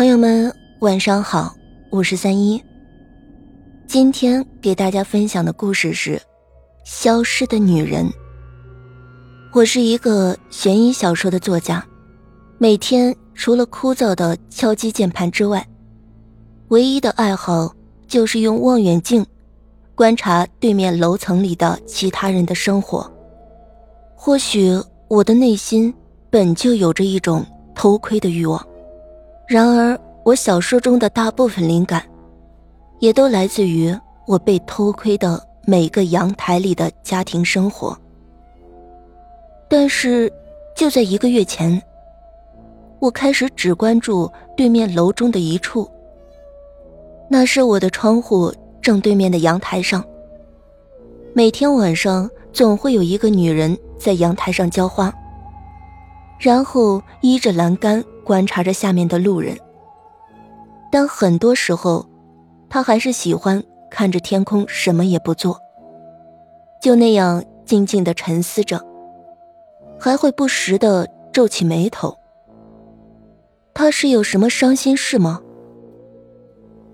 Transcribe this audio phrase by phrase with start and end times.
[0.00, 1.54] 朋友们，晚上好，
[1.90, 2.58] 我是三一。
[3.86, 6.16] 今天给大家分享的故事是
[6.86, 8.06] 《消失的女人》。
[9.52, 11.84] 我是一个悬疑小说的作家，
[12.56, 15.68] 每天除了枯燥的敲击键盘之外，
[16.68, 17.70] 唯一的爱好
[18.08, 19.22] 就是用望远镜
[19.94, 23.06] 观察对面楼层里的其他人的生活。
[24.16, 25.92] 或许我的内心
[26.30, 28.66] 本就有着一种偷窥的欲望。
[29.50, 32.00] 然而，我小说中的大部分灵感，
[33.00, 33.92] 也都来自于
[34.24, 37.98] 我被偷窥的每个阳台里的家庭生活。
[39.68, 40.32] 但是，
[40.76, 41.82] 就在一个月前，
[43.00, 45.90] 我开始只关注对面楼中的一处。
[47.28, 50.04] 那是我的窗户正对面的阳台上。
[51.32, 55.12] 每天晚上，总会有一个女人在阳台上浇花，
[56.38, 58.00] 然后依着栏杆。
[58.30, 59.58] 观察着下面的路人，
[60.92, 62.06] 但很多时候，
[62.68, 65.58] 他还是喜欢看着天空，什么也不做，
[66.80, 68.80] 就那样静静的沉思着，
[69.98, 72.16] 还会不时的皱起眉头。
[73.74, 75.42] 他是有什么伤心事吗？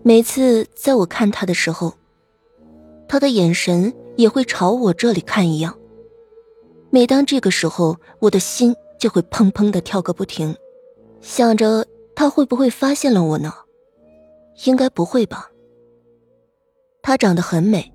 [0.03, 1.93] 每次在我看他的时候，
[3.07, 5.77] 他的眼神也会朝我这里看一样。
[6.89, 10.57] 每当这个时候，我的心就会砰砰的跳个不停。
[11.29, 13.53] 想着他会不会发现了我呢？
[14.65, 15.51] 应该不会吧。
[17.03, 17.93] 她长得很美，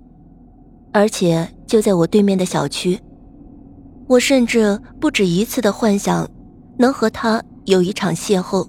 [0.92, 3.00] 而且就在我对面的小区。
[4.06, 6.28] 我甚至不止一次的幻想
[6.76, 8.68] 能和她有一场邂逅。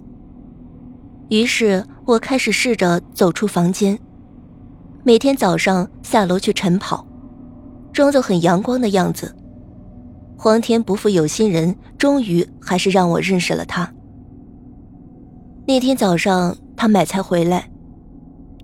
[1.29, 3.99] 于是我开始试着走出房间，
[5.03, 7.05] 每天早上下楼去晨跑，
[7.91, 9.35] 装作很阳光的样子。
[10.37, 13.93] 皇天不负有心人，终于还是让我认识了他。
[15.65, 17.69] 那天早上，他买菜回来，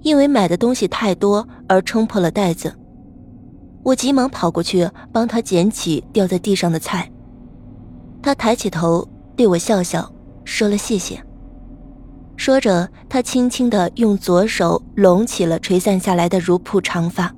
[0.01, 2.73] 因为买的东西太多而撑破了袋子。
[3.83, 7.09] 我急忙跑过去帮他捡起掉在地上的菜。
[8.21, 10.11] 他抬起头对我笑笑，
[10.43, 11.23] 说了谢谢。
[12.35, 17.33] 说着，他轻轻地用左手拢起了垂散下来的如瀑长发，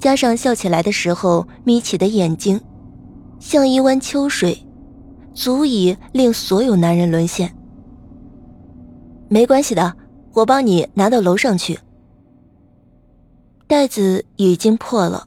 [0.00, 2.60] 加上笑起来的时候眯起的眼睛，
[3.38, 4.66] 像一湾秋水，
[5.32, 7.54] 足以令所有男人沦陷。
[9.34, 9.92] 没关系的，
[10.32, 11.76] 我帮你拿到楼上去。
[13.66, 15.26] 袋子已经破了，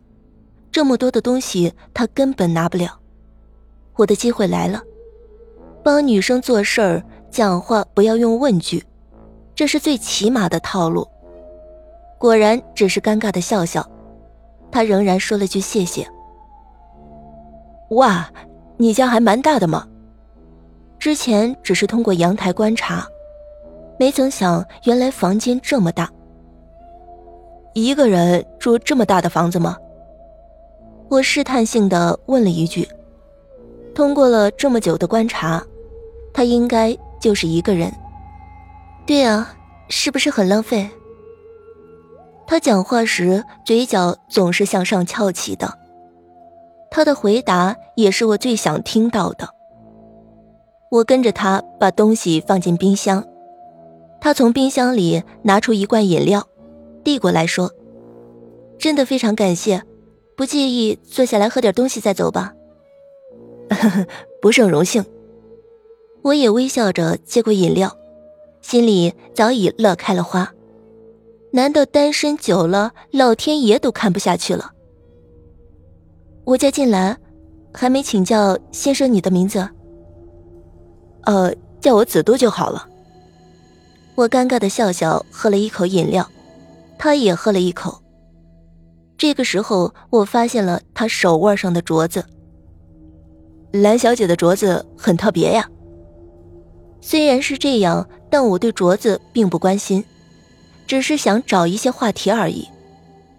[0.72, 2.98] 这么多的东西他根本拿不了。
[3.98, 4.82] 我的机会来了，
[5.84, 8.82] 帮女生做事儿，讲话不要用问句，
[9.54, 11.06] 这是最起码的套路。
[12.18, 13.86] 果然只是尴尬的笑笑，
[14.72, 16.08] 他仍然说了句谢谢。
[17.90, 18.32] 哇，
[18.78, 19.86] 你家还蛮大的嘛，
[20.98, 23.06] 之前只是通过阳台观察。
[24.00, 26.10] 没曾想，原来房间这么大。
[27.74, 29.78] 一个人住这么大的房子吗？
[31.10, 32.88] 我试探性的问了一句。
[33.96, 35.64] 通过了这么久的观察，
[36.34, 37.92] 他应该就是一个人。
[39.06, 39.56] 对啊，
[39.90, 40.88] 是不是很浪费？
[42.46, 45.78] 他讲话时嘴角总是向上翘起的。
[46.92, 49.50] 他的回答也是我最想听到的。
[50.90, 53.24] 我跟着他把东西放进冰箱。
[54.28, 56.46] 他从冰箱里拿出一罐饮料，
[57.02, 57.72] 递过来说
[58.78, 59.82] ：“真的非常感谢，
[60.36, 62.54] 不介意坐下来喝点东西再走吧
[64.42, 65.06] ？”“不胜荣幸。”
[66.24, 67.96] 我也微笑着接过饮料，
[68.62, 70.54] 心里早已乐开了花。
[71.52, 74.74] 难道单身久了，老天爷都看不下去了？
[76.44, 77.18] 我叫静兰，
[77.74, 79.66] 还没请教先生你的名字。
[81.24, 82.90] 呃，叫我子都就好了。
[84.18, 86.28] 我尴尬的笑笑，喝了一口饮料，
[86.98, 88.02] 他也喝了一口。
[89.16, 92.26] 这个时候，我发现了他手腕上的镯子。
[93.72, 95.70] 蓝小姐的镯子很特别呀。
[97.00, 100.04] 虽然是这样，但我对镯子并不关心，
[100.88, 102.68] 只是想找一些话题而已。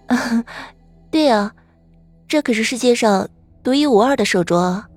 [1.11, 1.53] 对呀，
[2.29, 3.29] 这可是世界上
[3.64, 4.88] 独一无二的手镯啊。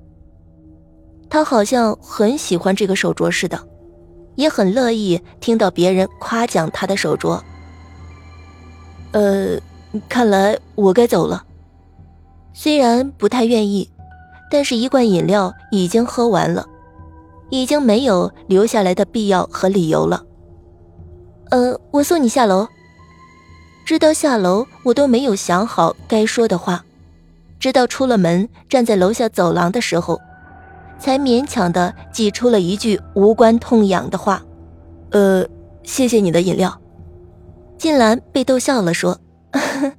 [1.28, 3.68] 他好像很喜欢这个手镯似的。
[4.42, 7.40] 也很乐意听到别人夸奖他的手镯。
[9.12, 9.60] 呃，
[10.10, 11.46] 看来我该走了。
[12.54, 13.90] 虽然不太愿意，
[14.50, 16.68] 但是一罐饮料已经喝完了，
[17.50, 20.26] 已经没有留下来的必要和理由了。
[21.52, 22.68] 呃，我送你下楼。
[23.86, 26.84] 直到下楼，我都没有想好该说的话，
[27.60, 30.20] 直到出了门，站在楼下走廊的时候。
[31.02, 34.42] 才勉强的挤出了一句无关痛痒的话。
[35.10, 35.46] 呃，
[35.84, 36.80] 谢谢你的饮料。
[37.78, 39.20] 金兰被逗笑了，说：“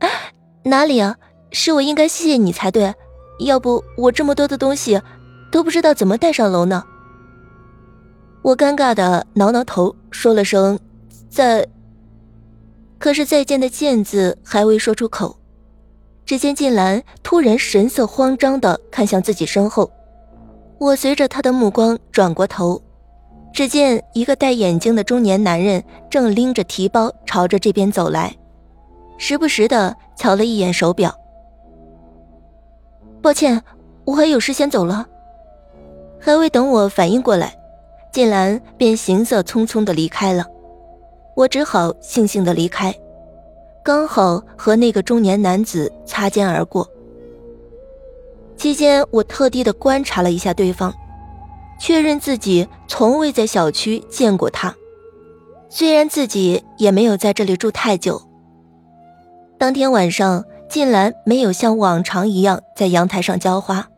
[0.64, 1.16] 哪里啊，
[1.50, 2.94] 是我应该谢谢你才对，
[3.40, 5.02] 要不我这么多的东西
[5.50, 6.84] 都不知道怎么带上楼呢。”
[8.42, 10.78] 我尴尬的挠挠头，说了声
[11.28, 11.66] “再”，
[12.98, 15.36] 可是再见的“见”字还未说出口，
[16.24, 19.90] 只见静兰突然神色慌张的看向自己身后，
[20.82, 22.82] 我随着他的目光转过头。
[23.52, 28.34] 只见一个戴眼镜的中年男人正拎着提包朝着这边走来，
[29.16, 31.14] 时不时的瞧了一眼手表。
[33.20, 33.62] 抱歉，
[34.04, 35.06] 我还有事先走了。
[36.18, 37.54] 还未等我反应过来，
[38.10, 40.44] 晋兰便行色匆匆的离开了。
[41.36, 42.92] 我只好悻悻的离开，
[43.84, 46.88] 刚好和那个中年男子擦肩而过。
[48.62, 50.94] 期间，我特地的观察了一下对方。
[51.80, 54.72] 确认自己从未在小区见过他，
[55.68, 58.22] 虽然自己也没有在这里住太久。
[59.58, 63.88] 当天晚上，晋兰没有像往常一样在阳台上浇花，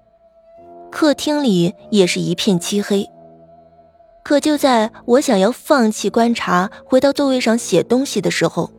[0.90, 3.06] 客厅里也是一片漆黑。
[4.22, 8.70] 可就在我想要放弃观察，回到座位上写东西的时候，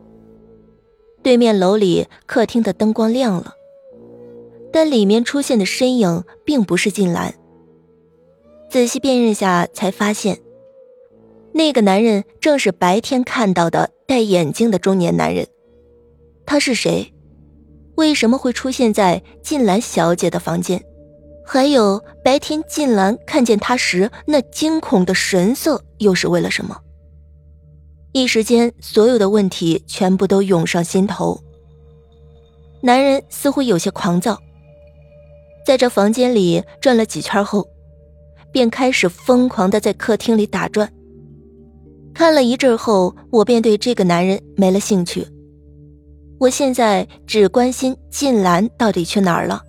[1.22, 3.52] 对面楼里客厅的灯光亮了，
[4.76, 7.34] 但里面出现的身影并不是晋兰。
[8.68, 10.38] 仔细辨认下，才发现，
[11.54, 15.48] 那个男人正是白天看到的戴眼镜的中年男人。
[16.44, 17.10] 他是谁？
[17.94, 20.84] 为什么会出现在静兰小姐的房间？
[21.42, 26.76] 还有白天静兰看见他时那惊恐的神色，又是为了什么？
[28.12, 31.42] 一时间，所有的问题全部都涌上心头。
[32.82, 34.38] 男人似乎有些狂躁，
[35.66, 37.68] 在这房间里转了几圈后。
[38.52, 40.90] 便开始疯狂的在客厅里打转。
[42.14, 45.26] 看了一阵后，我便对这个男人没了兴趣。
[46.38, 49.60] 我现在只关心晋兰到底去哪儿了。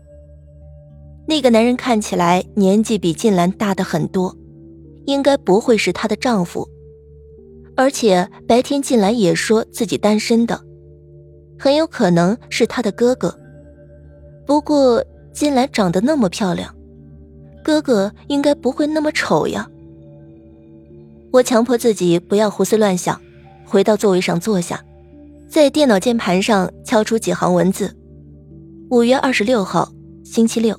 [1.28, 4.34] 那个男人看起来年纪比晋兰大的很多，
[5.06, 6.66] 应该不会是她的丈夫。
[7.76, 10.58] 而且白天晋兰也说自己单身的，
[11.60, 13.38] 很有可能是她的哥哥。
[14.46, 15.04] 不过
[15.38, 16.74] 晋兰长得那么漂亮。
[17.64, 19.70] 哥哥应该不会那么丑呀。
[21.32, 23.22] 我强迫自己不要胡思乱想，
[23.64, 24.84] 回到座位上坐下，
[25.48, 27.96] 在电脑键盘上敲出几行文字：
[28.90, 29.92] 五月二十六号，
[30.24, 30.76] 星期六。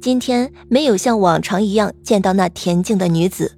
[0.00, 3.50] 今天没有像往常一样见到那恬静的女子，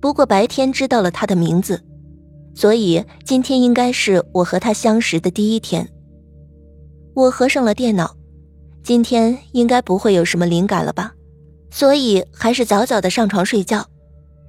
[0.00, 1.80] 不过白天知道了她的名字，
[2.56, 5.88] 所以今天应该是我和她相识的第一天。
[7.14, 8.16] 我合上了电脑，
[8.88, 11.12] 今天应该不会有什么灵感了吧？
[11.70, 13.86] 所以还是早早的上床睡觉，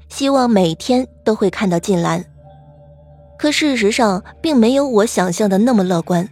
[0.07, 2.23] 希望每天都会看到静兰。
[3.37, 6.29] 可事实上并没有我想象的那么乐观，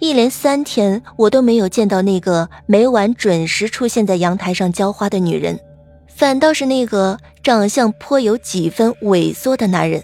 [0.00, 5.60] 一连三天我都没有见到那个每晚准时出现在阳台上浇花的女人，
[6.08, 10.02] 反倒是那个长相颇有几分猥琐的男人，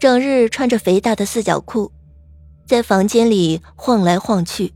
[0.00, 1.92] 整日穿着肥大的四角裤，
[2.66, 4.72] 在房间里晃来晃去。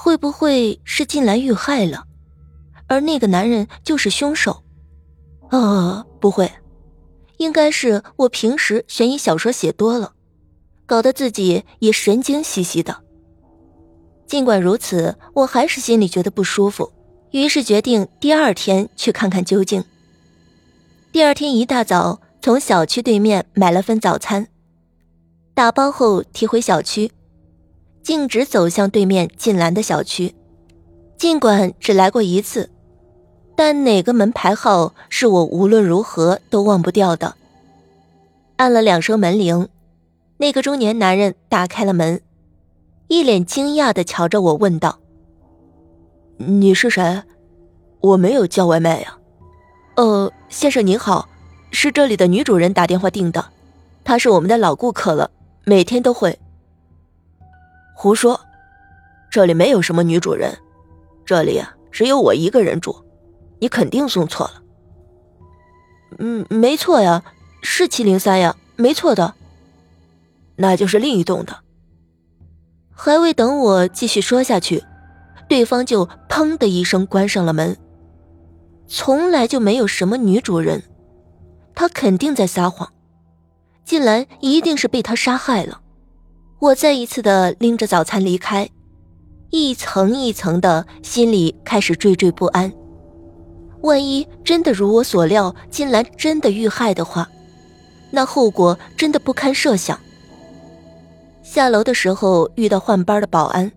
[0.00, 2.04] 会不会是静兰遇害了？
[2.86, 4.62] 而那个男人就是凶手，
[5.50, 6.48] 呃，不会，
[7.38, 10.12] 应该是我平时悬疑小说写多了，
[10.86, 13.02] 搞得自己也神经兮兮的。
[14.24, 16.92] 尽管如此，我还是心里觉得不舒服，
[17.32, 19.82] 于是决定第二天去看看究竟。
[21.10, 24.46] 第二天一大早，从小区对面买了份早餐，
[25.54, 27.10] 打包后提回小区，
[28.02, 30.34] 径直走向对面晋兰的小区。
[31.16, 32.70] 尽管只来过一次。
[33.56, 37.34] 但哪个门牌号是我无论如何都忘不掉的？
[38.54, 39.68] 按了两声门铃，
[40.36, 42.20] 那个中年男人打开了门，
[43.08, 45.00] 一脸惊讶的瞧着我问道
[46.38, 47.24] ：“你是谁？
[48.00, 49.18] 我没有叫外卖呀。
[49.96, 51.28] ”“呃，先生您好，
[51.72, 53.44] 是这里的女主人打电话订的，
[54.04, 55.32] 她是我们的老顾客了，
[55.64, 56.38] 每天都会。
[58.00, 58.40] ”“胡说，
[59.28, 60.56] 这里没有什么女主人，
[61.26, 63.04] 这里只有我一个人住。”
[63.58, 64.62] 你肯定送错了。
[66.20, 67.24] 嗯，没错呀，
[67.60, 69.34] 是七零三呀，没错的。
[70.54, 71.58] 那就是另一栋的。
[72.92, 74.84] 还未等我继续说下去，
[75.48, 77.76] 对方就砰的一声关上了门。
[78.86, 80.84] 从来就没有什么女主人，
[81.74, 82.92] 他肯定在撒谎。
[83.84, 85.80] 进来一定是被他杀害了。
[86.60, 88.68] 我再一次的拎着早餐离开，
[89.50, 92.72] 一层一层的，心里开始惴惴不安。
[93.82, 97.28] 万一真的如我所料，金兰真的遇害的话，
[98.10, 99.96] 那后果真的不堪设想。
[101.44, 103.70] 下楼的时候遇到换班的保安，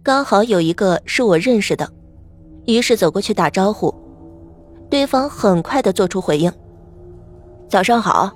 [0.00, 1.90] 刚好有一个是我认识的，
[2.66, 3.92] 于是走过去打招呼，
[4.88, 6.52] 对方很快的做出回应
[7.68, 8.30] ：“早上好，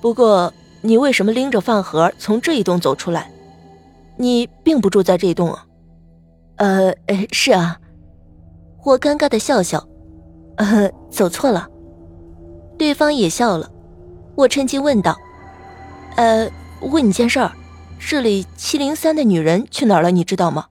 [0.00, 0.50] 不过
[0.82, 3.30] 你为什么拎着饭盒从这一栋走出来？
[4.16, 5.66] 你并不住在这一栋啊
[6.56, 6.94] ？”“呃，
[7.32, 7.78] 是啊。”
[8.84, 9.86] 我尴尬的笑笑
[10.56, 11.68] ，“呃，走错了。”
[12.78, 13.70] 对方也笑了，
[14.34, 15.16] 我趁机问道
[16.16, 17.52] ：“呃，问你件事儿。”
[18.00, 20.10] 这里七零三的女人去哪儿了？
[20.10, 20.66] 你知道吗？